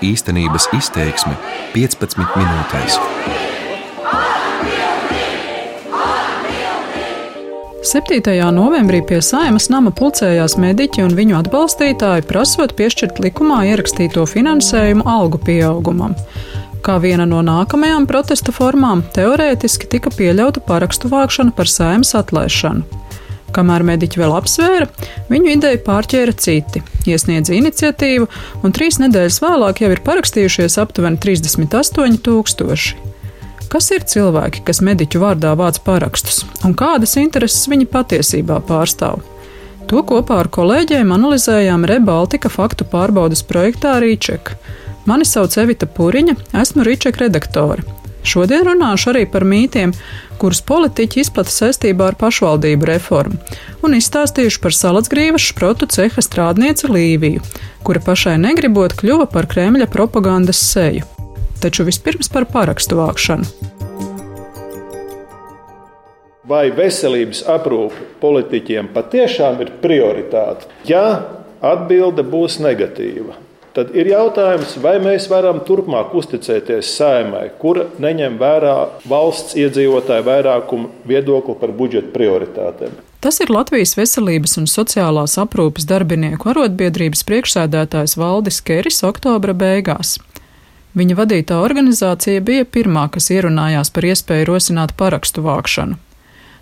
Īstenības 0.00 0.70
izteiksme 0.76 1.36
15 1.74 2.16
minūtēs. 2.36 3.00
7. 7.90 8.20
novembrī 8.54 9.00
pie 9.02 9.18
saimas 9.24 9.70
nama 9.72 9.90
pulcējās 9.90 10.54
mediķi 10.60 11.02
un 11.02 11.14
viņu 11.16 11.38
atbalstītāji, 11.40 12.26
prasot 12.28 12.76
piešķirt 12.78 13.18
likumā 13.24 13.64
ierakstīto 13.72 14.26
finansējumu 14.30 15.06
algu 15.08 15.40
pieaugumam. 15.42 16.14
Kā 16.86 17.00
viena 17.02 17.26
no 17.26 17.40
nākamajām 17.44 18.06
protesta 18.08 18.54
formām, 18.54 19.02
teorētiski 19.16 19.88
tika 19.90 20.12
pieļauta 20.14 20.62
parakstu 20.68 21.10
vākšana 21.10 21.56
par 21.56 21.68
saimas 21.72 22.14
atlaišanu. 22.20 23.00
Kamēr 23.54 23.84
mediķi 23.86 24.20
vēl 24.20 24.34
apsvēra, 24.36 24.86
viņu 25.30 25.54
ideju 25.56 25.80
pārķēra 25.86 26.34
citi, 26.38 26.82
iesniedza 27.10 27.56
iniciatīvu, 27.56 28.28
un 28.62 28.74
trīs 28.76 29.00
nedēļas 29.02 29.40
vēlāk 29.42 29.82
jau 29.84 29.90
ir 29.94 30.02
parakstījušies 30.06 30.78
aptuveni 30.82 31.18
38 31.22 32.20
tūkstoši. 32.26 33.08
Kas 33.70 33.90
ir 33.94 34.02
cilvēki, 34.02 34.64
kas 34.66 34.82
mediķu 34.82 35.20
vārdā 35.22 35.52
vāc 35.58 35.78
parakstus, 35.86 36.42
un 36.66 36.74
kādas 36.78 37.14
intereses 37.20 37.68
viņi 37.70 37.86
patiesībā 37.90 38.58
pārstāv? 38.66 39.22
To 39.90 40.02
kopā 40.06 40.40
ar 40.44 40.50
kolēģiem 40.54 41.10
analizējām 41.14 41.86
Rebaltika 41.90 42.50
faktu 42.50 42.86
pārbaudas 42.90 43.42
projektā 43.46 43.96
Rīčeka. 44.02 44.54
Mani 45.10 45.26
sauc 45.26 45.54
Evita 45.58 45.88
Puriņa, 45.90 46.36
esmu 46.62 46.86
Rīčeka 46.86 47.24
redaktore. 47.24 47.86
Šodien 48.26 48.66
runāšu 48.68 49.12
arī 49.14 49.24
par 49.30 49.46
mītiem, 49.48 49.94
kurus 50.40 50.60
politiķi 50.66 51.22
izplata 51.24 51.52
saistībā 51.52 52.10
ar 52.10 52.18
pašvaldību 52.20 52.88
reformu, 52.90 53.40
un 53.84 53.96
izstāstīšu 53.96 54.60
par 54.64 54.76
salacgrīvas 54.76 55.48
šprotu 55.52 55.88
ceha 55.90 56.24
strādnieci 56.24 56.90
Līviju, 56.90 57.44
kura 57.86 58.02
pašai 58.04 58.36
negribot 58.40 58.96
kļuva 59.00 59.28
par 59.32 59.48
Kremļa 59.50 59.88
propagandas 59.92 60.60
seju. 60.72 61.08
Taču 61.60 61.84
vispirms 61.88 62.32
par 62.32 62.48
parakstu 62.48 62.96
vākšanu. 63.00 63.48
Vai 66.50 66.64
veselības 66.74 67.44
aprūpe 67.52 68.08
politiķiem 68.22 68.88
patiešām 68.94 69.60
ir 69.62 69.68
prioritāte? 69.82 70.66
Ja 70.88 71.04
atbilde 71.62 72.24
būs 72.26 72.56
negatīva, 72.64 73.36
Tad 73.70 73.92
ir 73.94 74.08
jautājums, 74.10 74.72
vai 74.82 74.96
mēs 75.02 75.28
varam 75.30 75.60
turpmāk 75.66 76.14
uzticēties 76.18 76.88
saimai, 76.96 77.44
kura 77.60 77.84
neņem 78.02 78.38
vērā 78.40 78.74
valsts 79.10 79.54
iedzīvotāju 79.54 80.26
vairākumu 80.26 80.90
viedokli 81.06 81.54
par 81.60 81.70
budžeta 81.78 82.10
prioritātēm. 82.16 82.96
Tas 83.22 83.38
ir 83.44 83.52
Latvijas 83.52 83.94
veselības 83.98 84.56
un 84.58 84.66
sociālās 84.70 85.36
aprūpes 85.38 85.86
darbinieku 85.86 86.50
arotbiedrības 86.50 87.22
priekšsēdētājs 87.28 88.16
Valdis 88.18 88.58
Keris 88.64 89.04
oktobra 89.06 89.54
beigās. 89.54 90.16
Viņa 90.98 91.14
vadītā 91.20 91.60
organizācija 91.62 92.42
bija 92.42 92.66
pirmā, 92.66 93.06
kas 93.14 93.30
ierunājās 93.30 93.92
par 93.94 94.08
iespēju 94.08 94.48
rosināt 94.48 94.96
parakstu 94.98 95.44
vākšanu. 95.46 96.00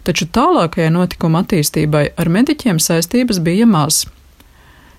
Taču 0.04 0.28
tālākajai 0.28 0.92
notikuma 0.92 1.40
attīstībai 1.44 2.10
ar 2.20 2.28
mediķiem 2.36 2.82
saistības 2.82 3.40
bija 3.44 3.64
maz. 3.68 4.04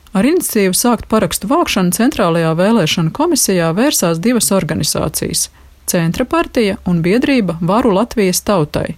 Ar 0.10 0.26
iniciatīvu 0.26 0.74
sākt 0.74 1.06
parakstu 1.10 1.48
vākšanu 1.52 1.94
Centrālajā 1.94 2.56
vēlēšana 2.58 3.12
komisijā 3.14 3.70
vērsās 3.78 4.18
divas 4.18 4.50
organizācijas- 4.56 5.50
Centra 5.92 6.26
partija 6.26 6.78
un 6.86 7.04
biedrība 7.06 7.58
Varu 7.62 7.92
Latvijas 7.94 8.42
tautai. 8.42 8.96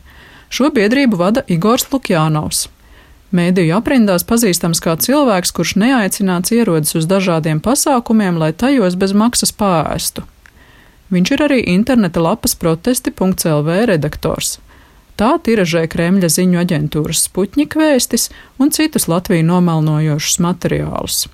Šo 0.50 0.70
biedrību 0.72 1.18
vada 1.18 1.44
Igors 1.48 1.86
Lukjānovs. 1.92 2.68
Mēdīju 3.32 3.76
aprindās 3.78 4.24
pazīstams 4.28 4.80
kā 4.84 4.96
cilvēks, 5.00 5.52
kurš 5.56 5.76
neaicināts 5.76 6.52
ierodas 6.52 6.96
uz 6.96 7.06
dažādiem 7.08 7.62
pasākumiem, 7.64 8.38
lai 8.38 8.52
tajos 8.52 8.96
bez 8.96 9.14
maksas 9.14 9.52
pāēstu. 9.52 10.24
Viņš 11.12 11.32
ir 11.32 11.44
arī 11.48 11.60
interneta 11.68 12.20
lapas 12.24 12.56
protesti.lv 12.56 13.86
redaktors. 13.88 14.60
Tā 15.22 15.36
tiražē 15.38 15.84
Kremļa 15.86 16.32
ziņu 16.34 16.58
aģentūras 16.64 17.20
Sputņika 17.28 17.78
vēstis 17.78 18.24
un 18.58 18.72
citus 18.74 19.04
Latviju 19.06 19.46
nomelnojošus 19.46 20.40
materiālus. 20.42 21.28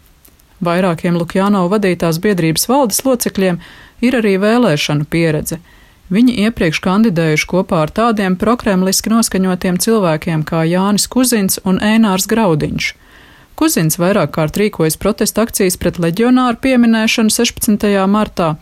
Vairākiem 0.60 1.16
Lukjānovu 1.16 1.72
vadītās 1.72 2.20
biedrības 2.20 2.68
valdes 2.68 3.00
locekļiem 3.06 3.62
ir 4.04 4.18
arī 4.20 4.34
vēlēšanu 4.44 5.08
pieredze. 5.08 5.62
Viņi 6.12 6.36
iepriekš 6.50 6.82
kandidējuši 6.84 7.48
kopā 7.48 7.86
ar 7.86 7.94
tādiem 7.96 8.36
prokremliski 8.36 9.14
noskaņotiem 9.14 9.80
cilvēkiem 9.80 10.44
kā 10.52 10.66
Jānis 10.68 11.08
Kuzins 11.08 11.62
un 11.64 11.80
Ēnārs 11.80 12.28
Graudiņš. 12.28 12.90
Kuzins 13.56 13.96
vairāk 14.04 14.36
kārt 14.36 14.60
rīkojas 14.60 15.00
protesta 15.00 15.48
akcijas 15.48 15.80
pret 15.80 15.96
leģionāru 15.96 16.60
pieminēšanu 16.60 17.32
16. 17.32 17.88
martā, 18.12 18.58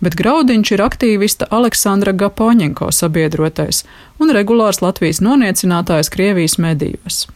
bet 0.00 0.16
Graudiņš 0.18 0.72
ir 0.74 0.82
aktīvista 0.84 1.48
Aleksandra 1.50 2.12
Gapoņenko 2.12 2.90
sabiedrotais 2.94 3.84
un 4.18 4.32
regulārs 4.34 4.82
Latvijas 4.84 5.22
noniecinātājs 5.24 6.12
Krievijas 6.14 6.58
medijos. 6.62 7.26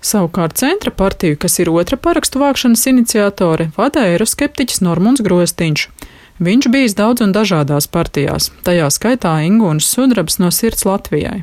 Savukārt 0.00 0.56
centra 0.56 0.90
partiju, 0.90 1.36
kas 1.36 1.58
ir 1.60 1.68
otra 1.70 1.98
parakstu 2.00 2.40
vākšanas 2.40 2.86
iniciatore, 2.88 3.68
vada 3.76 4.06
eiroskeptiķis 4.08 4.80
Normons 4.80 5.20
Grostiņš. 5.20 5.88
Viņš 6.40 6.68
bijis 6.72 6.96
daudz 6.96 7.20
un 7.20 7.34
dažādās 7.36 7.84
partijās, 7.92 8.48
tajā 8.64 8.88
skaitā 8.88 9.34
Ingūnas 9.44 9.90
sudrabs 9.92 10.38
no 10.40 10.48
sirds 10.48 10.86
Latvijai. 10.88 11.42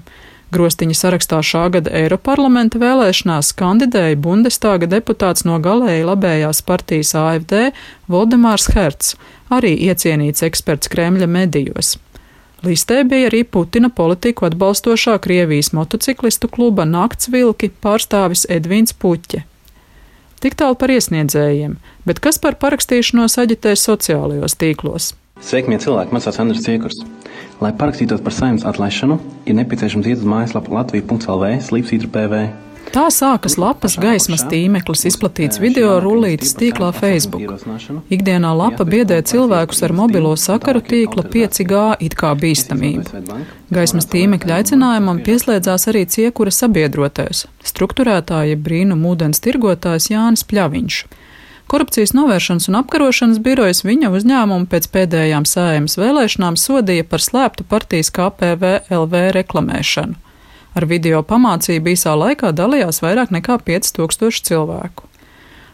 Grostiņa 0.55 0.95
sarakstā 0.95 1.41
šā 1.43 1.65
gada 1.75 1.91
Eiroparlamenta 1.91 2.79
vēlēšanās 2.79 3.49
kandidēja 3.59 4.15
Bundestāga 4.23 4.87
deputāts 4.87 5.43
no 5.43 5.57
galēji 5.59 6.05
labējās 6.07 6.61
partijas 6.63 7.11
AFD 7.19 7.73
Voldemārs 8.07 8.69
Herts, 8.71 9.17
arī 9.51 9.73
iecienīts 9.89 10.45
eksperts 10.47 10.87
Kremļa 10.93 11.27
medijos. 11.27 11.97
Listē 12.63 13.03
bija 13.03 13.27
arī 13.27 13.43
Putina 13.43 13.91
politiku 13.91 14.47
atbalstošā 14.47 15.17
Krievijas 15.21 15.73
motociklistu 15.75 16.47
kluba 16.47 16.87
Naktsvilki 16.87 17.73
pārstāvis 17.83 18.47
Edvins 18.49 18.95
Puķe. 18.95 19.43
Tik 20.39 20.55
tālu 20.55 20.79
par 20.79 20.95
iesniedzējiem, 20.95 21.75
bet 22.07 22.23
kas 22.23 22.39
par 22.39 22.55
parakstīšanos 22.61 23.35
aģitē 23.43 23.75
sociālajos 23.75 24.55
tīklos? 24.55 25.11
Sveiki, 25.37 25.69
mīļie 25.69 25.83
cilvēki! 25.85 26.15
Mans 26.15 26.25
vārds 26.25 26.39
Andris 26.41 26.63
Ciekurs. 26.65 27.01
Lai 27.61 27.69
parakstītos 27.77 28.23
par 28.25 28.33
saimnes 28.33 28.65
atlaišanu, 28.65 29.19
ir 29.45 29.57
nepieciešams 29.59 30.07
iet 30.09 30.23
uz 30.23 30.29
mājaslapu 30.29 30.73
Latviju.CLV 30.73 31.51
slīpsītra 31.67 32.09
PV. 32.13 32.39
Tā 32.87 33.03
sākas 33.11 33.57
lapas 33.59 33.97
gaismas 33.99 34.45
tīmeklis, 34.47 35.03
izplatīts 35.09 35.59
video 35.61 35.97
rullītes 36.01 36.55
tīklā 36.57 36.89
Facebook. 36.95 37.43
Ikdienā 38.09 38.53
lapa 38.55 38.87
biedē 38.87 39.19
cilvēkus 39.27 39.83
ar 39.85 39.93
mobilo 39.93 40.31
sakaru 40.39 40.81
tīkla 40.81 41.27
5G 41.27 41.83
it 42.07 42.15
kā 42.17 42.31
bīstamību. 42.39 43.21
Gaismas 43.75 44.09
tīmekļa 44.09 44.61
aicinājumam 44.61 45.21
pieslēdzās 45.27 45.89
arī 45.91 46.07
ciekura 46.09 46.53
sabiedrotais, 46.55 47.45
struktūrētāja 47.73 48.57
brīnum 48.57 49.05
ūdens 49.11 49.43
tirgotājs 49.43 50.09
Jānis 50.15 50.47
Pļaviņš. 50.47 51.01
Korupcijas 51.67 52.13
novēršanas 52.16 52.69
un 52.72 52.78
apkarošanas 52.79 53.41
birojas 53.44 53.83
viņa 53.83 54.07
uzņēmumu 54.16 54.69
pēc 54.72 54.85
pēdējām 54.94 55.44
sējuma 55.44 56.00
vēlēšanām 56.00 56.55
sodīja 56.55 57.03
par 57.03 57.23
slēptu 57.23 57.66
partijas 57.67 58.11
KPV 58.16 58.88
LV 58.88 59.23
reklamēšanu. 59.35 60.16
Ar 60.77 60.85
video 60.88 61.19
pamācību 61.27 61.91
īsā 61.91 62.13
laikā 62.16 62.53
dalījās 62.56 63.01
vairāk 63.03 63.33
nekā 63.35 63.59
5000 63.67 64.47
cilvēku. 64.47 65.09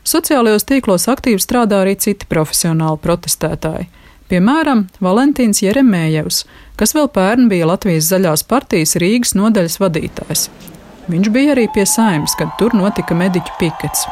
Sociālajos 0.03 0.66
tīklos 0.66 1.06
aktīvi 1.14 1.44
strādā 1.44 1.84
arī 1.84 1.94
citi 2.00 2.26
profesionāli 2.26 2.98
protestētāji. 3.03 3.86
Piemēram, 4.32 4.88
Valentīns 5.03 5.62
Jeremējevs, 5.62 6.44
kas 6.80 6.96
vēl 6.98 7.12
pērn 7.14 7.52
bija 7.53 7.70
Latvijas 7.70 8.09
zaļās 8.09 8.48
partijas 8.50 8.98
Rīgas 8.98 9.38
nodaļas 9.38 9.78
vadītājs. 9.84 10.50
Viņš 11.12 11.32
bija 11.36 11.53
arī 11.53 11.70
pie 11.70 11.86
saimnes, 11.86 12.34
kad 12.40 12.58
tur 12.58 12.74
notika 12.74 13.14
mediķu 13.14 13.59
pikets. 13.62 14.08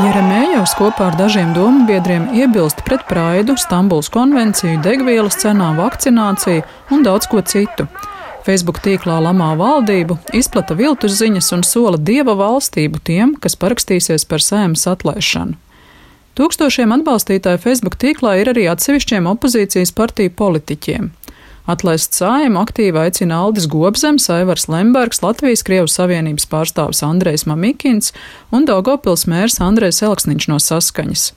Jeremējevs 0.00 0.72
kopā 0.78 1.10
ar 1.10 1.16
dažiem 1.18 1.50
domu 1.52 1.82
biedriem 1.84 2.30
iebilst 2.32 2.78
pret 2.86 3.02
praidu, 3.04 3.52
Stambuls 3.60 4.08
konvenciju, 4.08 4.78
degvielas 4.80 5.36
cenām, 5.42 5.76
vakcināciju 5.76 6.62
un 6.94 7.02
daudz 7.04 7.28
ko 7.28 7.42
citu. 7.44 7.84
Facebook 8.46 8.80
tīklā 8.80 9.18
lamā 9.20 9.50
valdību, 9.60 10.16
izplata 10.38 10.72
viltus 10.78 11.18
ziņas 11.18 11.52
un 11.52 11.66
sola 11.68 12.00
dieva 12.00 12.32
valstību 12.38 13.02
tiem, 13.04 13.34
kas 13.36 13.58
parakstīsies 13.60 14.24
par 14.30 14.40
sēmas 14.40 14.86
atlaišanu. 14.88 15.58
Tūkstošiem 16.38 16.96
atbalstītāju 16.96 17.60
Facebook 17.60 17.98
tīklā 18.00 18.38
ir 18.40 18.54
arī 18.54 18.70
atsevišķiem 18.72 19.28
opozīcijas 19.34 19.92
partiju 19.92 20.32
politiķiem. 20.38 21.10
Atlaist 21.70 22.16
sājumu 22.16 22.58
aktīvi 22.64 22.98
aicina 22.98 23.42
Aldis 23.44 23.68
Gobzems, 23.70 24.24
Aivars 24.32 24.64
Lembergs, 24.72 25.20
Latvijas 25.22 25.62
Krievijas 25.66 25.98
Savienības 25.98 26.48
pārstāvis 26.50 27.02
Andrejs 27.06 27.44
Mamikins 27.46 28.14
un 28.50 28.66
Daugopils 28.66 29.26
mērs 29.30 29.60
Andrejs 29.62 30.00
Elksniņš 30.06 30.48
no 30.50 30.58
saskaņas. 30.64 31.28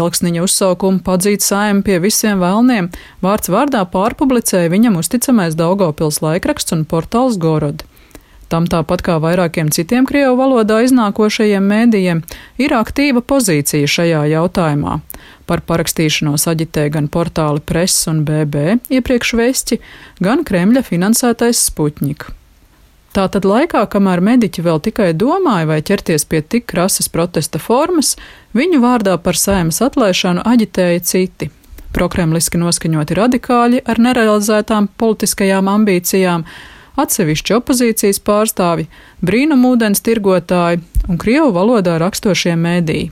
Elksniņa 0.00 0.42
uzsaukumu 0.46 1.02
padzīt 1.06 1.44
saimi 1.44 1.84
pie 1.86 2.00
visiem 2.02 2.42
vēlniem, 2.42 2.90
vārds 3.22 3.50
vārdā 3.52 3.84
pārpublicēja 3.94 4.72
viņam 4.72 4.98
uzticamais 5.02 5.58
Daugopils 5.58 6.22
laikraksts 6.24 6.74
un 6.74 6.86
portāls 6.88 7.38
Gorod. 7.42 7.84
Tam 8.50 8.66
tāpat 8.66 9.04
kā 9.06 9.14
vairākiem 9.22 9.68
citiem 9.70 10.08
Krievu 10.08 10.34
valodā 10.40 10.80
iznākošajiem 10.82 11.68
mēdījiem 11.70 12.22
ir 12.58 12.74
aktīva 12.74 13.22
pozīcija 13.22 13.86
šajā 13.86 14.24
jautājumā. 14.32 14.96
Par 15.46 15.62
parakstīšanos 15.68 16.48
aģitē 16.50 16.88
gan 16.96 17.06
portāli 17.06 17.62
Press 17.62 18.08
un 18.10 18.24
BB 18.26 18.80
iepriekš 18.90 19.32
vēsti, 19.38 19.78
gan 20.18 20.42
Kremļa 20.46 20.82
finansētais 20.86 21.62
Sputņika. 21.70 22.34
Tātad 23.14 23.46
laikā, 23.46 23.84
kamēr 23.90 24.20
mediķi 24.22 24.62
vēl 24.62 24.82
tikai 24.82 25.08
domāja, 25.18 25.66
vai 25.66 25.80
ķerties 25.82 26.26
pie 26.30 26.42
tik 26.46 26.68
krasas 26.70 27.10
protesta 27.10 27.58
formas, 27.58 28.16
viņu 28.54 28.82
vārdā 28.82 29.16
par 29.18 29.38
saimas 29.38 29.80
atlaišanu 29.82 30.44
aģitēja 30.46 31.02
citi. 31.06 31.50
Prokremliski 31.94 32.58
noskaņoti 32.62 33.16
radikāļi 33.18 33.80
ar 33.82 33.98
nerealizētām 33.98 34.86
politiskajām 34.98 35.70
ambīcijām, 35.72 36.46
atsevišķi 37.02 37.56
opozīcijas 37.58 38.20
pārstāvi, 38.26 38.88
brīnumūdens 39.24 40.04
tirgotāji 40.06 40.82
un 41.08 41.18
krievu 41.20 41.50
valodā 41.56 41.98
rakstošie 42.02 42.54
mēdīji. 42.60 43.10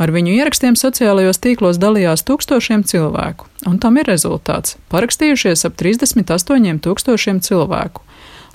Ar 0.00 0.08
viņu 0.14 0.32
ierakstiem 0.32 0.78
sociālajos 0.80 1.42
tīklos 1.44 1.76
dalījās 1.80 2.24
tūkstošiem 2.24 2.86
cilvēku, 2.88 3.50
un 3.68 3.76
tam 3.82 3.98
ir 4.00 4.08
rezultāts- 4.08 4.78
parakstījušies 4.92 5.66
ap 5.68 5.76
38 5.76 6.80
tūkstošiem 6.80 7.40
cilvēku. 7.44 8.00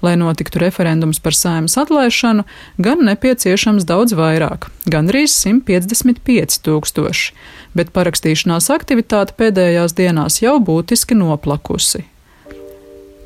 Lai 0.02 0.16
notiktu 0.16 0.60
referendums 0.60 1.20
par 1.20 1.34
saimas 1.34 1.78
atlaišanu, 1.78 2.44
gan 2.78 3.06
nepieciešams 3.08 3.86
daudz 3.86 4.14
vairāk- 4.14 4.68
gandrīz 4.94 5.32
155 5.38 6.60
tūkstoši, 6.66 7.32
bet 7.76 7.94
parakstīšanās 7.94 8.70
aktivitāte 8.70 9.38
pēdējās 9.38 9.94
dienās 9.94 10.42
jau 10.42 10.60
būtiski 10.60 11.16
noplakusi. 11.16 12.04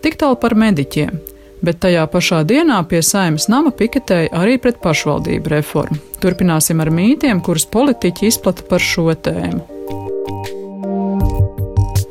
Tik 0.01 0.15
tālu 0.15 0.39
par 0.39 0.55
mediķiem, 0.55 1.19
bet 1.65 1.81
tajā 1.83 2.05
pašā 2.11 2.43
dienā 2.47 2.79
pie 2.89 3.01
saimas 3.05 3.49
nama 3.51 3.71
piketēja 3.71 4.31
arī 4.35 4.59
pret 4.61 4.79
pašvaldību 4.83 5.55
reformu. 5.55 5.99
Turpināsim 6.23 6.79
ar 6.83 6.91
mītiem, 6.93 7.41
kurus 7.43 7.67
politiķi 7.69 8.31
izplata 8.31 8.65
par 8.69 8.83
šo 8.83 9.11
tēmu. 9.15 9.79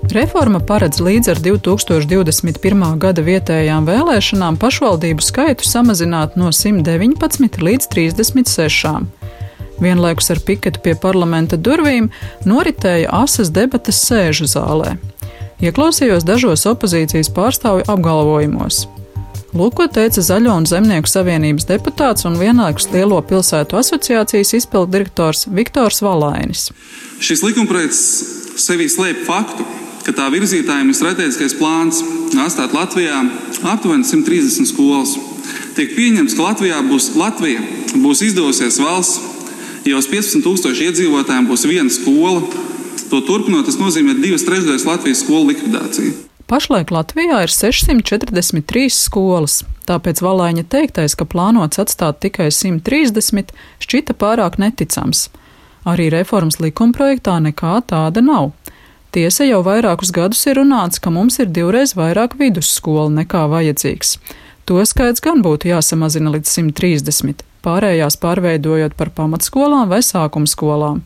Reforma 0.09 0.57
paredz 0.65 1.03
līdz 1.05 1.29
ar 1.35 1.41
2021. 1.45 2.85
gada 2.97 3.23
vietējām 3.27 3.85
vēlēšanām 3.85 4.57
pašvaldību 4.57 5.25
skaitu 5.25 5.69
samazināt 5.69 6.39
no 6.41 6.49
119 6.49 7.61
līdz 7.61 7.91
36. 7.93 8.95
Vienlaikus 9.85 10.33
ar 10.33 10.41
piketu 10.47 10.81
pie 10.83 10.97
parlamenta 10.99 11.61
durvīm 11.61 12.09
noritēja 12.49 13.13
asas 13.21 13.53
debates 13.53 14.01
sēžu 14.09 14.49
zālē. 14.49 14.97
Ieklausījos 15.61 16.25
dažos 16.25 16.65
opozīcijas 16.71 17.29
pārstāvju 17.35 17.85
apgalvojumos. 17.93 18.87
Lūk, 19.57 19.79
ko 19.79 19.87
teica 19.89 20.21
Zaļo 20.21 20.53
un 20.61 20.67
Zemnieku 20.69 21.09
savienības 21.09 21.65
deputāts 21.71 22.27
un 22.29 22.35
vienlaikus 22.37 22.91
Lielo 22.93 23.17
pilsētu 23.25 23.79
asociācijas 23.79 24.53
izpildu 24.59 24.93
direktors 24.93 25.47
Viktors 25.49 26.03
Valainis. 26.05 26.67
Šis 27.25 27.41
likumprojekts 27.47 28.03
sevī 28.61 28.91
slēp 28.93 29.23
faktu, 29.25 29.65
ka 30.05 30.13
tā 30.21 30.29
virzītājiem 30.37 30.93
ir 30.93 30.99
strateģiskais 31.01 31.57
plāns 31.57 32.03
atstāt 32.45 32.77
Latvijā 32.77 33.23
aptuveni 33.73 34.05
130 34.05 34.69
skolas. 34.69 35.17
Tiek 35.81 35.97
pieņemts, 35.97 36.37
ka 36.37 36.51
Latvijā 36.51 36.85
būs, 36.85 37.15
Latvija 37.17 37.65
būs 38.05 38.27
izdosies 38.29 38.77
valsts, 38.85 39.17
ja 39.89 39.97
uz 39.97 40.13
15,000 40.13 40.77
iedzīvotājiem 40.91 41.49
būs 41.49 41.65
viena 41.73 41.89
skola. 41.89 42.45
To 43.09 43.25
turpinot, 43.25 43.65
tas 43.65 43.81
nozīmē 43.81 44.21
divas 44.21 44.45
trešdaļas 44.45 44.85
Latvijas 44.85 45.25
skolu 45.25 45.55
likvidāciju. 45.55 46.28
Pašlaik 46.49 46.89
Latvijā 46.89 47.43
ir 47.45 47.53
643 47.53 48.89
skolas, 48.97 49.59
tāpēc 49.85 50.23
Valaiņa 50.25 50.63
teiktais, 50.73 51.13
ka 51.13 51.27
plānots 51.29 51.77
atstāt 51.83 52.23
tikai 52.25 52.47
130, 52.49 53.51
šķita 53.85 54.15
pārāk 54.17 54.57
neticams. 54.57 55.27
Arī 55.85 56.07
reformas 56.15 56.57
likumprojektā 56.65 57.35
nekā 57.45 57.75
tāda 57.93 58.23
nav. 58.25 58.55
Tiesa 59.13 59.45
jau 59.45 59.59
vairākus 59.67 60.09
gadus 60.17 60.41
ir 60.49 60.57
runāts, 60.57 60.97
ka 61.05 61.13
mums 61.13 61.37
ir 61.37 61.51
divreiz 61.53 61.93
vairāk 61.99 62.39
vidusskolu 62.41 63.13
nekā 63.19 63.45
vajadzīgs. 63.53 64.15
To 64.65 64.81
skaits 64.89 65.21
gan 65.25 65.45
būtu 65.45 65.69
jāsamazina 65.69 66.33
līdz 66.33 66.55
130, 66.63 67.45
pārējās 67.61 68.17
pārveidojot 68.25 68.97
par 68.97 69.13
pamatskolām 69.13 69.93
vai 69.93 70.01
sākuma 70.01 70.49
skolām. 70.49 71.05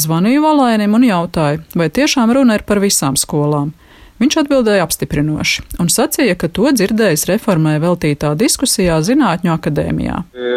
Zvanīju 0.00 0.46
Valainim 0.46 0.96
un 0.96 1.04
jautāju, 1.10 1.60
vai 1.76 1.90
tiešām 1.92 2.32
runa 2.32 2.56
ir 2.56 2.64
par 2.64 2.80
visām 2.80 3.20
skolām. 3.20 3.74
Viņš 4.18 4.34
atbildēja 4.40 4.82
apstiprinoši 4.82 5.62
un 5.82 5.90
sacīja, 5.94 6.34
ka 6.38 6.48
to 6.50 6.72
dzirdējis 6.74 7.28
reformai 7.30 7.76
veltītā 7.82 8.32
diskusijā 8.38 8.96
Zinātņu 9.06 9.52
akadēmijā. 9.54 10.16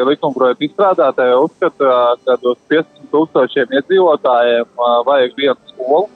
Likumprojekta 0.10 0.66
izstrādātāja 0.66 1.38
uzskata, 1.44 1.92
ka 2.26 2.40
uz 2.42 2.58
15 2.74 3.12
tūkstošiem 3.14 3.78
iedzīvotājiem 3.78 4.82
vajag 5.06 5.38
vienu 5.38 5.74
skolu 5.76 6.10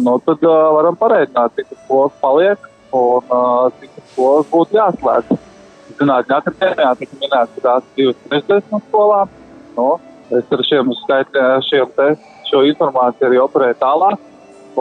nu, 0.00 0.14
tad 0.24 0.46
varam 0.76 0.96
pareizināt, 0.96 1.56
cik 1.56 1.74
skolas 1.84 2.14
paliek 2.22 2.70
un 2.96 3.34
cik 3.80 3.98
skolas 4.12 4.48
būtu 4.52 4.78
jāslēdz. 4.78 5.42
Zinātņu 5.96 6.36
akadēmijā 6.38 6.94
tika 7.00 7.18
minēts, 7.20 7.52
ka 7.56 7.64
tās 7.66 7.90
divas 7.96 8.70
no 8.72 8.80
skolām. 8.88 9.34
Nu, 9.76 9.90
es 10.34 10.52
ar 10.52 10.62
šiem, 10.68 10.90
skait, 11.02 11.38
šiem 11.68 11.92
te, 11.96 12.08
šo 12.48 12.62
informāciju 12.70 13.28
arī 13.28 13.40
operēju 13.42 13.78
tālāk, 13.80 14.24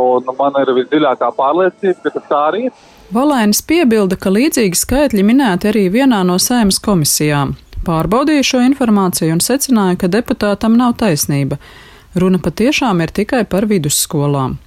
un 0.02 0.36
man 0.38 0.60
ir 0.62 0.74
visdziļākā 0.80 1.32
pārliecība, 1.38 1.98
ka 2.04 2.14
tas 2.18 2.28
tā 2.30 2.42
arī 2.50 2.68
ir. 2.68 2.84
Valēnis 3.14 3.62
piebilda, 3.62 4.18
ka 4.18 4.34
līdzīgi 4.34 4.78
skaitļi 4.80 5.24
minēti 5.24 5.70
arī 5.70 5.86
vienā 5.94 6.24
no 6.26 6.40
saimas 6.42 6.80
komisijām. 6.82 7.54
Pārbaudīju 7.86 8.46
šo 8.50 8.62
informāciju 8.66 9.36
un 9.36 9.44
secināju, 9.46 10.00
ka 10.02 10.10
deputātam 10.10 10.74
nav 10.80 10.96
taisnība. 11.02 11.60
Runa 12.18 12.40
patiešām 12.42 13.04
ir 13.06 13.14
tikai 13.14 13.44
par 13.46 13.68
vidusskolām. 13.70 14.58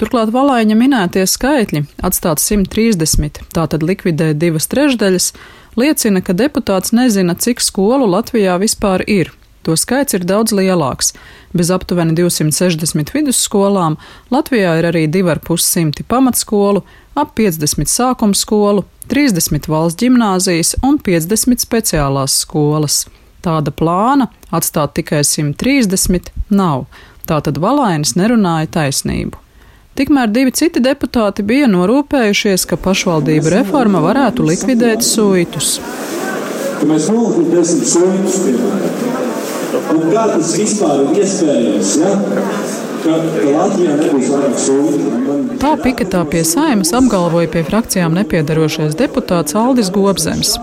Turklāt 0.00 0.32
Valaiņa 0.32 0.76
minētie 0.76 1.26
skaitļi- 1.28 1.86
atstāt 2.08 2.40
130, 2.40 3.40
tātad 3.52 3.82
likvidēt 3.84 4.38
divas 4.38 4.68
trešdaļas, 4.68 5.32
liecina, 5.76 6.22
ka 6.24 6.32
deputāts 6.32 6.92
nezina, 6.92 7.34
cik 7.34 7.60
skolu 7.60 8.08
Latvijā 8.08 8.58
vispār 8.60 9.04
ir. 9.06 9.32
To 9.62 9.76
skaits 9.76 10.16
ir 10.16 10.24
daudz 10.24 10.54
lielāks. 10.56 11.12
Bez 11.52 11.70
aptuveni 11.74 12.14
260 12.16 13.12
vidusskolām 13.12 13.98
Latvijā 14.32 14.78
ir 14.80 14.88
arī 14.88 15.04
2,5 15.12 16.04
pamatskolu, 16.08 16.84
ap 17.14 17.34
50 17.36 17.90
sākuma 17.90 18.36
skolu, 18.36 18.86
30 19.12 19.68
valsts 19.68 20.00
gimnāzijas 20.00 20.76
un 20.86 20.96
50 20.98 21.60
speciālās 21.60 22.40
skolas. 22.44 23.04
Tāda 23.44 23.72
plāna 23.72 24.28
atstāt 24.52 24.96
tikai 24.96 25.22
130 25.24 26.32
nav. 26.52 26.86
Tātad 27.28 27.60
Valainis 27.60 28.16
nerunāja 28.18 28.68
taisnību. 28.80 29.38
Tikmēr 29.98 30.30
divi 30.32 30.52
citi 30.56 30.80
deputāti 30.80 31.44
bija 31.44 31.66
norūpējušies, 31.68 32.64
ka 32.70 32.78
pašvaldību 32.80 33.52
reforma 33.52 34.00
varētu 34.04 34.46
likvidēt 34.48 35.04
suitus. 35.04 35.74
Mēs 36.88 37.10
nolikvidēsim 37.12 37.84
suitus, 37.84 38.38
piemēram. 38.46 38.89
Un 39.70 40.08
kā 40.10 40.24
tas 40.32 40.54
vispār 40.58 41.04
ir 41.04 41.20
iespējams? 41.22 41.90
Ja? 42.00 42.10
Ka, 43.00 43.14
ka. 43.32 43.68
Tā 45.62 45.70
piketā 45.80 46.24
pie 46.28 46.42
saimas 46.44 46.90
apgalvoja 46.96 47.48
pie 47.52 47.62
frakcijām 47.68 48.16
nepiedarošais 48.18 48.98
deputāts 48.98 49.56
Aldis 49.56 49.92
Gobzems. 49.94 50.56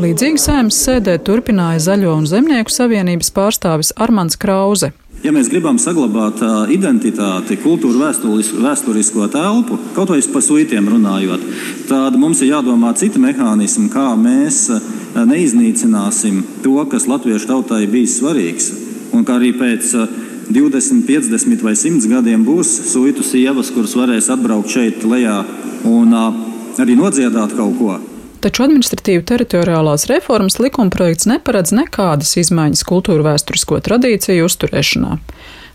Līdzīgi 0.00 0.40
saimas 0.40 0.78
sēdē 0.80 1.18
turpināja 1.26 1.82
Zaļo 1.90 2.14
un 2.22 2.26
Zemnieku 2.30 2.72
savienības 2.72 3.30
pārstāvis 3.36 3.92
Armāns 4.00 4.38
Krause. 4.40 4.92
Ja 5.20 5.34
mēs 5.36 5.50
gribam 5.52 5.76
saglabāt 5.76 6.40
uh, 6.40 6.70
identitāti, 6.72 7.58
kultūru, 7.60 8.00
vēsturisko 8.00 9.26
telpu, 9.28 9.76
kaut 9.92 10.14
vai 10.14 10.22
par 10.32 10.44
suitiem 10.46 10.88
runājot, 10.88 11.44
tad 11.90 12.16
mums 12.16 12.40
ir 12.40 12.54
jādomā 12.54 12.94
citi 12.96 13.20
mehānismi, 13.20 13.90
kā 13.92 14.14
mēs 14.16 14.62
uh, 14.72 14.80
neiznīcināsim 15.14 16.42
to, 16.64 16.76
kas 16.90 17.08
latviešu 17.10 17.50
tautai 17.50 17.86
bijis 17.90 18.18
svarīgs. 18.20 18.70
Un 19.16 19.24
kā 19.26 19.38
arī 19.40 19.52
pēc 19.58 19.94
uh, 19.98 20.12
20, 20.50 21.06
50 21.06 21.64
vai 21.66 21.74
100 21.78 22.10
gadiem 22.10 22.44
būs 22.46 22.70
suitu 22.92 23.24
sievas, 23.26 23.70
kuras 23.74 23.96
varēs 23.98 24.30
atbraukt 24.34 24.70
šeit 24.70 25.04
lejā 25.06 25.40
un 25.88 26.14
uh, 26.14 26.40
arī 26.82 26.96
nodziedāt 26.98 27.54
kaut 27.58 27.76
ko. 27.78 27.98
Taču 28.40 28.64
administratīvu 28.64 29.22
teritoriālās 29.28 30.06
reformas 30.08 30.56
likumprojekts 30.62 31.28
neparedz 31.28 31.74
nekādas 31.76 32.38
izmaiņas 32.40 32.86
kultūra 32.88 33.34
vēsturisko 33.34 33.82
tradīciju 33.84 34.46
uzturēšanā. 34.48 35.18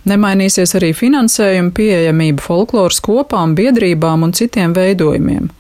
Nemainīsies 0.10 0.74
arī 0.78 0.92
finansējuma 0.98 1.74
pieejamība 1.78 2.42
folkloras 2.42 3.00
kopām, 3.06 3.54
biedrībām 3.58 4.26
un 4.26 4.34
citiem 4.38 4.74
veidojumiem. 4.74 5.52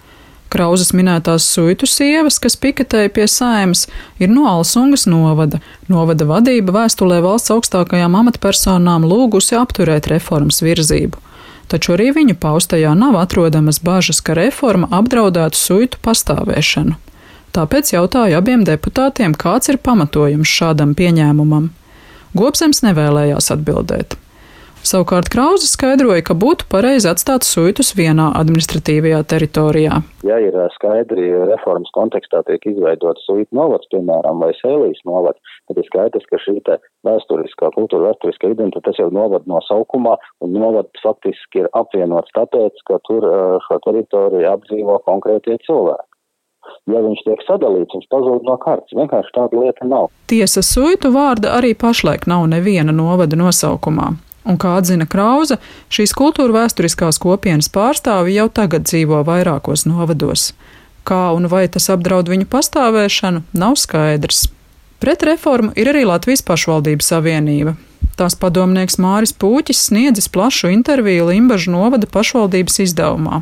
Krauzes 0.56 0.94
minētās 0.96 1.44
suitu 1.52 1.84
sievas, 1.90 2.38
kas 2.40 2.56
piketēja 2.56 3.10
pie 3.12 3.26
saimas, 3.28 3.90
ir 4.24 4.30
no 4.32 4.46
Alsungas 4.48 5.04
novada. 5.04 5.60
Novada 5.92 6.24
vadība 6.30 6.78
vēstulē 6.78 7.18
valsts 7.26 7.52
augstākajām 7.52 8.16
amatpersonām 8.22 9.04
lūgusi 9.04 9.58
apturēt 9.60 10.08
reformas 10.08 10.62
virzību. 10.64 11.20
Taču 11.68 11.98
arī 11.98 12.14
viņu 12.16 12.38
paustajā 12.40 12.94
nav 12.96 13.18
atrodamas 13.20 13.82
bažas, 13.84 14.22
ka 14.24 14.38
reforma 14.38 14.88
apdraudētu 14.96 15.60
suitu 15.60 16.00
pastāvēšanu. 16.06 16.96
Tāpēc 17.56 17.92
jautāju 17.98 18.40
abiem 18.40 18.64
deputātiem, 18.64 19.36
kāds 19.36 19.74
ir 19.74 19.82
pamatojums 19.84 20.48
šādam 20.48 20.96
pieņēmumam. 20.96 21.74
Gobsems 22.36 22.80
nevēlējās 22.88 23.52
atbildēt. 23.52 24.16
Savukārt 24.86 25.32
Krauze 25.34 25.66
skaidroja, 25.66 26.22
ka 26.28 26.36
būtu 26.38 26.68
pareizi 26.70 27.08
atstāt 27.10 27.42
suitus 27.48 27.88
vienā 27.98 28.28
administratīvajā 28.38 29.24
teritorijā. 29.32 29.96
Ja 30.28 30.36
ir 30.42 30.54
skaidri 30.76 31.32
reformas 31.50 31.90
kontekstā 31.96 32.44
tiek 32.46 32.68
izveidota 32.70 33.18
suitu 33.26 33.50
novads, 33.58 33.90
piemēram, 33.90 34.44
vai 34.46 34.52
sēlīs 34.60 35.02
novads, 35.10 35.42
tad 35.66 35.82
ir 35.82 35.88
skaidrs, 35.90 36.28
ka 36.30 36.38
šī 36.44 36.60
vēsturiskā 37.08 37.72
kultūra, 37.74 38.12
vēsturiskā 38.12 38.52
identitāte, 38.54 38.92
tas 38.92 39.02
jau 39.02 39.10
novada 39.14 39.50
nosaukumā, 39.50 40.20
un 40.46 40.54
novads 40.54 41.02
faktiski 41.02 41.64
ir 41.64 41.72
apvienots 41.74 42.34
tāpēc, 42.38 42.86
ka 42.86 43.02
tur 43.10 43.26
šo 43.66 43.80
teritoriju 43.88 44.52
apdzīvo 44.52 45.00
konkrētie 45.10 45.58
cilvēki. 45.66 46.10
Ja 46.94 47.02
viņš 47.02 47.26
tiek 47.26 47.42
sadalīts, 47.46 47.94
viņš 47.98 48.06
pazūd 48.14 48.46
no 48.46 48.60
kartes. 48.62 48.94
Vienkārši 48.98 49.34
tāda 49.34 49.66
lieta 49.66 49.90
nav. 49.90 50.08
Tiesa 50.30 50.62
suitu 50.66 51.10
vārda 51.14 51.58
arī 51.58 51.74
pašlaik 51.74 52.30
nav 52.30 52.46
neviena 52.54 52.94
novada 52.94 53.38
nosaukumā. 53.38 54.14
Un 54.46 54.60
kā 54.62 54.76
atzina 54.78 55.08
Krauza, 55.10 55.58
šīs 55.90 56.14
kultūra 56.14 56.62
vēsturiskās 56.62 57.18
kopienas 57.22 57.70
pārstāvi 57.74 58.36
jau 58.38 58.46
tagad 58.54 58.86
dzīvo 58.86 59.24
vairākos 59.26 59.88
novados. 59.90 60.52
Kā 61.06 61.32
un 61.34 61.50
vai 61.50 61.66
tas 61.70 61.90
apdraud 61.94 62.30
viņu 62.30 62.46
pastāvēšanu, 62.50 63.42
nav 63.58 63.76
skaidrs. 63.82 64.46
Pret 65.02 65.26
reformu 65.26 65.74
ir 65.78 65.90
arī 65.92 66.06
Latvijas 66.08 66.46
pašvaldības 66.46 67.10
savienība. 67.12 67.76
Tās 68.16 68.38
padomnieks 68.40 68.96
Māris 69.02 69.34
Pūķis 69.36 69.90
sniedzis 69.90 70.30
plašu 70.32 70.70
interviju 70.72 71.28
Limbažu 71.32 71.74
novada 71.74 72.08
pašvaldības 72.08 72.80
izdevumā. 72.86 73.42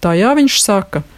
Tajā 0.00 0.32
viņš 0.38 0.62
saka, 0.62 1.02
ka 1.02 1.15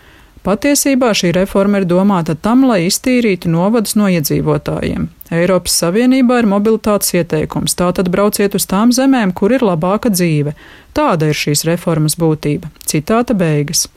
Patiesībā 0.49 1.11
šī 1.12 1.35
reforma 1.37 1.83
ir 1.83 1.85
domāta 1.85 2.33
tam, 2.33 2.62
lai 2.71 2.87
iztīrītu 2.87 3.50
novadus 3.52 3.93
no 4.00 4.07
iedzīvotājiem. 4.09 5.02
Eiropas 5.37 5.75
Savienībā 5.83 6.38
ir 6.40 6.47
mobilitātes 6.49 7.12
ieteikums, 7.19 7.75
tātad 7.76 8.09
brauciet 8.09 8.55
uz 8.57 8.64
tām 8.71 8.95
zemēm, 8.97 9.35
kur 9.37 9.52
ir 9.52 9.61
labāka 9.69 10.09
dzīve. 10.09 10.55
Tāda 10.97 11.28
ir 11.28 11.37
šīs 11.37 11.67
reformas 11.69 12.17
būtība. 12.17 12.71
Citāta 12.81 13.37
beigas. 13.37 13.90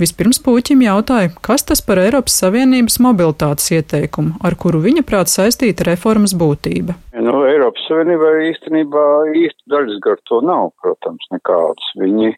Vispirms 0.00 0.40
puķim 0.46 0.86
jautāja, 0.86 1.34
kas 1.44 1.66
tas 1.68 1.84
par 1.84 2.00
Eiropas 2.00 2.38
Savienības 2.40 2.96
mobilitātes 3.04 3.68
ieteikumu, 3.76 4.38
ar 4.40 4.56
kuru 4.56 4.80
viņa 4.86 5.04
prāt 5.04 5.28
saistīta 5.34 5.84
reformas 5.90 6.32
būtība. 6.32 6.96
Nu, 7.28 7.42
Eiropas 7.50 7.84
Savienībā 7.90 8.32
īstenībā 8.54 9.04
īsti 9.36 9.74
daļas 9.76 10.00
gar 10.08 10.16
to 10.32 10.40
nav, 10.48 10.72
protams, 10.80 11.28
nekādas. 11.36 11.92
Viņi 12.00 12.32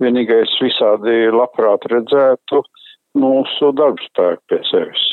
vienīgais 0.00 0.56
visādi 0.64 1.28
labprāt 1.36 1.84
redzētu 1.92 2.64
mūsu 3.16 3.72
darbspēku 3.76 4.42
pie 4.50 4.60
sevis. 4.70 5.08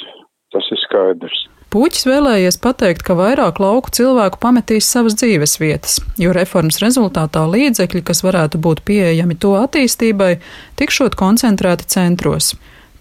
Tas 0.53 0.67
ir 0.69 0.79
skaidrs. 0.83 1.47
Puķis 1.73 2.03
vēlējies 2.05 2.59
pateikt, 2.61 3.01
ka 3.01 3.15
vairāk 3.17 3.57
lauku 3.57 3.89
cilvēku 3.97 4.37
pametīs 4.43 4.85
savas 4.85 5.15
dzīves 5.17 5.55
vietas, 5.57 5.95
jo 6.21 6.29
reformas 6.35 6.77
rezultātā 6.83 7.47
līdzekļi, 7.49 8.03
kas 8.05 8.21
varētu 8.21 8.61
būt 8.61 8.83
pieejami 8.85 9.39
to 9.41 9.55
attīstībai, 9.57 10.35
tikšot 10.77 11.17
koncentrēti 11.17 11.89
centros. 11.89 12.51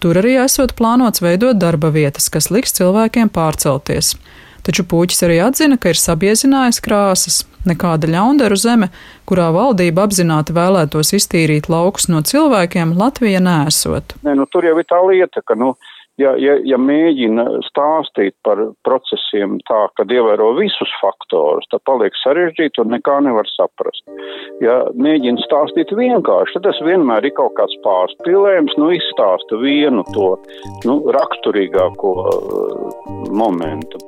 Tur 0.01 0.17
arī 0.23 0.33
esot 0.41 0.73
plānots 0.79 1.21
veidot 1.21 1.59
darba 1.61 1.93
vietas, 1.93 2.31
kas 2.33 2.49
liks 2.49 2.73
cilvēkiem 2.79 3.29
pārcelties. 3.29 4.15
Taču 4.63 4.85
puķis 4.87 5.25
arī 5.27 5.41
atzina, 5.43 5.79
ka 5.79 5.91
ir 5.91 5.99
sabiezinājis 5.99 6.79
krāsas, 6.83 7.43
Nekāda 7.63 8.09
ļaundaru 8.11 8.57
zeme, 8.59 8.91
kurā 9.29 9.47
valdība 9.55 10.03
apzināti 10.03 10.55
vēlētos 10.55 11.13
iztīrīt 11.15 11.71
laukus 11.71 12.09
no 12.11 12.19
cilvēkiem, 12.19 12.97
Latvija 12.99 13.39
nesot. 13.43 14.17
Nē, 14.25 14.35
nu, 14.39 14.47
tur 14.51 14.67
jau 14.67 14.75
ir 14.81 14.87
tā 14.89 14.99
lieta, 15.07 15.39
ka, 15.47 15.55
nu, 15.55 15.71
ja, 16.19 16.33
ja, 16.35 16.57
ja 16.67 16.75
mēģina 16.75 17.45
stāstīt 17.69 18.35
par 18.43 18.59
procesiem 18.83 19.61
tā, 19.69 19.79
ka 19.95 20.03
ievēro 20.03 20.51
visus 20.59 20.91
faktorus, 20.99 21.69
tad 21.71 21.85
paliek 21.87 22.19
sarežģīti 22.19 22.83
un 22.83 22.91
nekā 22.97 23.21
nevar 23.23 23.47
saprast. 23.55 24.03
Ja 24.59 24.81
mēģina 24.99 25.47
stāstīt 25.47 25.95
vienkārši, 25.95 26.59
tad 26.59 26.67
tas 26.67 26.83
vienmēr 26.83 27.31
ir 27.31 27.37
kaut 27.39 27.55
kāds 27.61 27.79
pārspīlējums, 27.87 28.75
nu 28.75 28.91
izstāsta 28.99 29.63
vienu 29.63 30.03
to 30.11 30.33
nu, 30.83 30.99
raksturīgāko 31.15 32.17
uh, 32.19 33.29
momentu. 33.31 34.03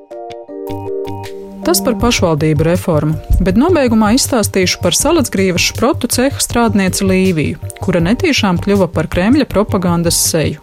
Tas 1.66 1.80
par 1.82 1.96
pašvaldību 1.98 2.66
reformu, 2.68 3.16
bet 3.42 3.58
nobeigumā 3.58 4.12
izstāstīšu 4.18 4.84
par 4.84 4.94
salacgrīvas 4.98 5.72
šprotu 5.72 6.10
ceha 6.14 6.44
strādnieci 6.44 7.08
Līviju, 7.10 7.72
kura 7.82 8.04
netīšām 8.06 8.62
kļuva 8.62 8.92
par 8.94 9.10
Kremļa 9.10 9.50
propagandas 9.50 10.20
seju. 10.30 10.62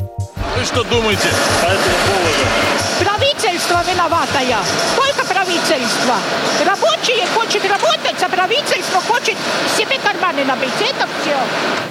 Jūs 0.60 0.70
ko 0.76 0.86
domājat 0.92 1.26
par 1.26 1.34
šo 1.34 1.58
tēmu? 1.64 2.81
виноватое. 3.91 4.57
Только 4.95 5.25
правительство. 5.33 6.15
Рабочие 6.65 7.25
хочет 7.35 7.63
работать, 7.63 8.21
а 8.21 8.29
правительство 8.29 9.01
хочет 9.01 9.35
себе 9.77 9.99
карманы 10.03 10.43
набить. 10.45 10.69
Это 10.81 11.07
все. 11.21 11.37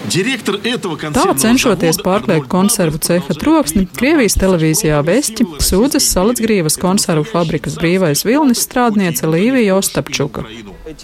Tā 0.06 1.34
cenšoties 1.34 1.98
pārkliegt 2.04 2.46
konservu 2.46 3.00
ceha 3.02 3.34
troksni, 3.34 3.88
Krievijas 3.98 4.38
televīzijā 4.38 5.00
Vesti 5.02 5.46
sūdzas 5.58 6.06
Salacgrīvas 6.14 6.78
konservu 6.78 7.26
fabrikas 7.26 7.74
brīvais 7.80 8.22
vilnis 8.28 8.62
strādniece 8.62 9.26
Līvija 9.26 9.74
Ostapčuka. 9.74 10.46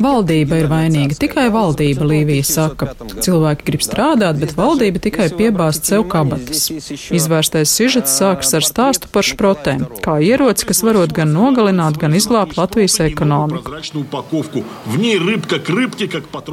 Valdība 0.02 0.58
ir 0.62 0.68
vainīga, 0.72 1.16
tikai 1.20 1.48
valdība, 1.54 2.06
Līvija 2.08 2.46
saka. 2.48 2.90
Cilvēki 3.24 3.68
grib 3.68 3.84
strādāt, 3.86 4.40
bet 4.42 4.56
valdība 4.58 5.02
tikai 5.04 5.28
piebāzt 5.38 5.88
sev 5.90 6.06
kabatas. 6.12 6.68
Izvērstais 7.16 7.72
sižets 7.72 8.16
sākas 8.20 8.54
ar 8.58 8.66
stāstu 8.68 9.12
par 9.14 9.26
šprotēm, 9.28 9.86
kā 10.04 10.18
ieroci, 10.24 10.68
kas 10.70 10.84
varot 10.86 11.14
gan 11.16 11.32
nogalināt, 11.36 12.00
gan 12.02 12.16
izglābt 12.18 12.58
Latvijas 12.60 13.00
ekonomiku. 13.06 13.80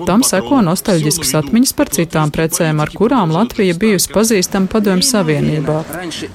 Tam 0.09 0.25
seko 0.27 0.61
nostalģiskas 0.69 1.35
atmiņas 1.43 1.75
par 1.79 1.93
citām 1.99 2.35
precēm, 2.35 2.83
ar 2.85 2.95
kurām 2.95 3.35
Latvija 3.35 3.77
bijusi 3.81 4.13
pazīstama 4.15 4.71
Padomju 4.73 5.07
Savienībā. 5.11 5.81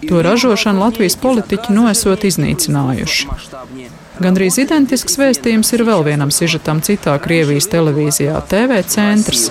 To 0.08 0.22
ražošanu 0.26 0.86
Latvijas 0.88 1.18
politiķi 1.22 1.76
noesot 1.76 2.28
iznīcinājuši. 2.30 3.99
Gandrīz 4.23 4.61
identisks 4.63 5.17
vēstījums 5.19 5.73
ir 5.75 5.83
vēl 5.89 6.05
vienam 6.07 6.31
sižetam 6.31 6.79
citā 6.87 7.17
Krievijas 7.19 7.67
televīzijā - 7.73 8.51
TV 8.53 8.83
centrs. 8.87 9.49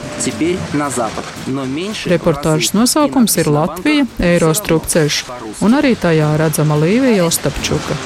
Reportāžas 2.08 2.72
nosaukums 2.72 3.38
ir 3.38 3.52
Latvija, 3.52 4.06
Eirostrupceļš, 4.20 5.24
un 5.62 5.76
arī 5.80 5.96
tajā 6.00 6.38
redzama 6.40 6.80
Līvija 6.80 7.28
Ostapčuka. 7.28 7.98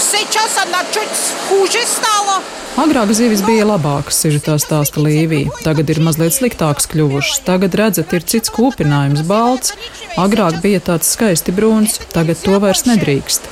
Сейчас 0.00 0.56
она 0.64 0.82
чуть 0.90 1.16
хуже 1.48 1.84
стала. 1.84 2.40
Agrāk 2.80 3.10
zivis 3.12 3.42
bija 3.44 3.66
labākas, 3.68 4.16
sižetā 4.22 4.54
stāsta 4.62 5.02
Līvija. 5.04 5.50
Tagad 5.60 5.90
ir 5.92 5.98
mazliet 6.00 6.32
sliktākas 6.32 6.86
kļuvušas. 6.88 7.42
Tagad 7.44 7.74
redzat, 7.76 8.14
ir 8.16 8.24
cits 8.24 8.52
kūpinājums, 8.54 9.20
balts. 9.28 9.74
Agrāk 10.15 10.61
bija 10.63 10.79
tāds 10.79 11.09
skaisti 11.11 11.51
brūns, 11.51 11.97
tagad 12.13 12.39
to 12.39 12.55
vairs 12.63 12.85
nedrīkst. 12.87 13.49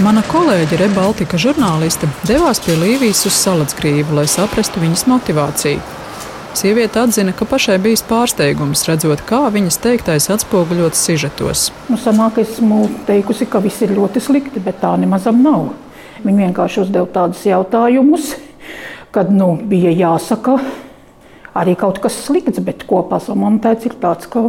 Mana 0.00 0.22
kolēģe 0.24 0.78
Rebaltika 0.80 1.36
žurnāliste 1.36 2.08
devās 2.24 2.62
pie 2.64 2.78
Līvijas 2.80 3.26
uz 3.28 3.36
Salacgrīvu, 3.36 4.16
lai 4.16 4.24
saprastu 4.24 4.80
viņas 4.80 5.04
motivāciju. 5.10 5.84
Sieviete 6.56 7.02
atzina, 7.04 7.36
ka 7.36 7.44
pašai 7.44 7.76
bijis 7.84 8.00
pārsteigums 8.08 8.86
redzot, 8.88 9.20
kā 9.28 9.44
viņas 9.52 9.78
teiktais 9.84 10.30
atspoguļots 10.32 11.04
sižetos. 11.04 11.68
Nu, 11.92 12.00
sanāk, 12.00 12.40
esmu 12.40 12.86
teikusi, 13.06 13.46
ka 13.52 13.60
viss 13.60 13.84
ir 13.84 13.92
ļoti 14.00 14.24
slikti, 14.24 14.64
bet 14.64 14.80
tā 14.80 14.96
nemazam 14.96 15.44
nav. 15.44 15.74
Viņi 16.24 16.48
vienkārši 16.48 16.86
uzdeva 16.86 17.04
tādus 17.12 17.44
jautājumus, 17.44 18.32
kad 19.12 19.28
nu, 19.28 19.58
bija 19.68 19.92
jāsaka 19.92 20.56
arī 21.54 21.76
kaut 21.78 22.00
kas 22.02 22.16
slikts, 22.26 22.60
bet 22.64 22.86
kopā 22.88 23.20
samontēts 23.22 23.88
ir 23.88 23.96
tāds, 24.02 24.28
ka 24.30 24.48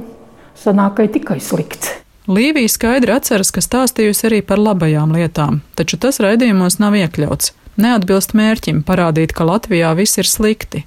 sanākai 0.59 1.07
tikai 1.11 1.39
slikts. 1.41 1.97
Līvija 2.31 2.69
skaidri 2.69 3.15
atceras, 3.15 3.49
ka 3.51 3.63
stāstījusi 3.65 4.27
arī 4.29 4.39
par 4.45 4.61
labajām 4.61 5.15
lietām, 5.15 5.63
taču 5.75 5.97
tas 5.97 6.21
raidījumos 6.21 6.77
nav 6.79 6.95
iekļauts. 6.99 7.55
Neatbilst 7.81 8.35
mērķim 8.37 8.83
parādīt, 8.85 9.33
ka 9.33 9.47
Latvijā 9.47 9.93
viss 9.97 10.19
ir 10.21 10.29
slikti. 10.29 10.83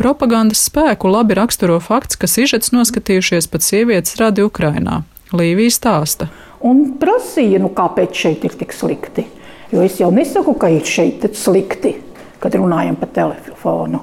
Propagandas 0.00 0.62
spēku 0.68 1.10
labi 1.12 1.36
raksturo 1.36 1.76
fakts, 1.80 2.16
ka 2.20 2.28
sižets 2.28 2.72
noskatījušies 2.72 3.48
pat 3.52 3.64
sievietes 3.64 4.16
radi 4.20 4.44
Ukrainā. 4.44 5.02
Līvija 5.36 5.72
stāsta. 5.74 6.28
Un 6.64 6.96
prasīja, 7.00 7.60
nu 7.60 7.70
kāpēc 7.76 8.16
šeit 8.16 8.44
ir 8.48 8.56
tik 8.56 8.72
slikti. 8.76 9.26
Jo 9.72 9.82
es 9.84 9.98
jau 10.00 10.12
nesaku, 10.14 10.54
ka 10.56 10.70
ir 10.72 10.86
šeit 10.86 11.24
slikti, 11.36 11.96
kad 12.40 12.54
runājam 12.54 12.96
pa 13.00 13.08
telefonu. 13.12 14.02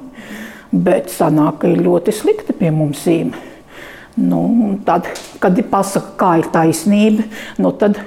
Bet 0.74 1.12
sanāk, 1.14 1.62
ka 1.62 1.70
ir 1.70 1.84
ļoti 1.86 2.14
slikti 2.16 2.56
pie 2.58 2.72
mums 2.74 3.06
zīme. 3.06 3.38
Nu, 4.18 4.42
tad, 4.86 5.08
kad 5.42 5.58
ir 5.58 5.70
pasaka, 5.70 6.14
kā 6.18 6.32
ir 6.42 6.50
taisnība, 6.54 7.26
nu, 7.62 7.72
tad 7.78 7.98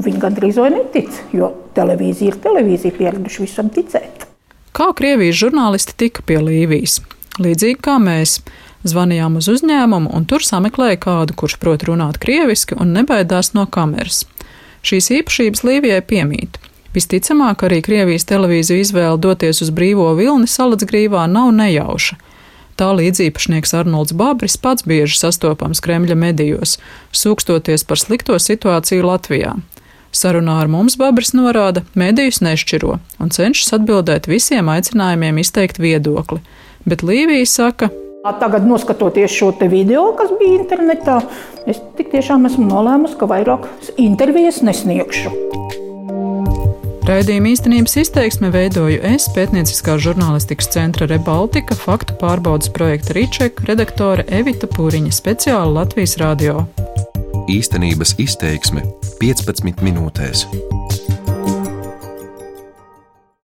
viņi 0.00 0.20
gandrīz 0.22 0.60
vai 0.60 0.70
netic, 0.76 1.12
jo 1.36 1.50
televīzija 1.76 2.32
ir 2.32 2.40
televīzija, 2.44 2.96
pieraduši 2.96 3.44
visam 3.44 3.68
ticēt. 3.72 4.24
Kā 4.76 4.92
Krievijas 4.96 5.40
žurnālisti 5.40 5.96
tika 5.98 6.22
pie 6.24 6.38
Līvijas? 6.44 7.00
Līdzīgi 7.42 7.80
kā 7.82 7.96
mēs. 8.02 8.38
Zvanījām 8.86 9.40
uz 9.40 9.48
uzņēmumu 9.50 10.12
un 10.14 10.26
tur 10.30 10.44
sameklēja 10.46 11.00
kādu, 11.02 11.34
kurš 11.34 11.56
prot 11.58 11.82
runāt 11.88 12.20
krieviski 12.22 12.76
un 12.78 12.92
nebaidās 12.94 13.50
no 13.56 13.64
kameras. 13.66 14.22
Šīs 14.86 15.10
īpašības 15.18 15.64
Līvijai 15.66 16.04
piemīt. 16.06 16.60
Visticamāk, 16.94 17.62
arī 17.66 17.82
Krievijas 17.84 18.24
televīzija 18.28 18.80
izvēle 18.80 19.18
doties 19.20 19.60
uz 19.64 19.70
brīvo 19.74 20.08
vilni 20.16 20.48
salacgrīvā 20.48 21.26
nav 21.28 21.52
nejauša. 21.56 22.16
Tā 22.78 22.88
līdzīpašnieks 22.94 23.74
Arnolds 23.74 24.14
Babris 24.14 24.56
pats 24.62 24.86
bieži 24.86 25.18
sastopams 25.18 25.82
Kremļa 25.84 26.14
medijos, 26.16 26.76
sūkstoties 27.10 27.84
par 27.84 27.98
slikto 28.00 28.38
situāciju 28.38 29.04
Latvijā. 29.04 29.56
Sarunā 30.14 30.60
ar 30.62 30.70
mums 30.72 30.96
Babris 30.96 31.34
norāda, 31.36 31.82
medijus 31.98 32.40
nešķiro 32.40 32.96
un 33.20 33.34
cenšas 33.34 33.74
atbildēt 33.76 34.30
visiem 34.30 34.70
aicinājumiem 34.72 35.42
izteikt 35.42 35.82
viedokli, 35.82 36.40
bet 36.88 37.04
Līvija 37.04 37.46
saka, 37.50 37.90
Tagad, 38.40 38.66
noskatoties 38.66 39.32
šo 39.32 39.52
video, 39.70 40.10
kas 40.18 40.32
bija 40.40 40.58
internetā, 40.58 41.20
es 41.70 41.78
tiešām 41.96 42.44
esmu 42.50 42.66
nolēmusi, 42.68 43.16
ka 43.16 43.30
vairāk 43.30 43.70
intervijas 43.96 44.60
nesniegšu. 44.66 45.57
Raidījuma 47.08 47.48
īstenības 47.54 47.94
izteiksme 48.02 48.50
veidoju 48.52 48.98
es, 49.08 49.30
pētnieciskā 49.32 49.94
žurnālistikas 50.04 50.68
centra 50.74 51.06
Rebaltika, 51.08 51.72
faktu 51.72 52.18
pārbaudas 52.20 52.68
projekta 52.74 53.16
Rīčeka, 53.16 53.64
redaktore 53.70 54.26
Evita 54.28 54.68
Pūriņa, 54.68 55.14
speciāli 55.16 55.72
Latvijas 55.78 56.18
radio. 56.20 56.66
Īstenības 57.48 58.12
izteiksme 58.20 58.84
15 59.24 59.80
minūtēs. 59.88 60.44